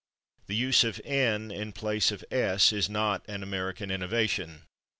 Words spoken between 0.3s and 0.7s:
The